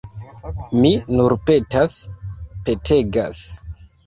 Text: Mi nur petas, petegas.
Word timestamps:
Mi 0.85 0.93
nur 1.19 1.35
petas, 1.49 1.93
petegas. 2.65 3.45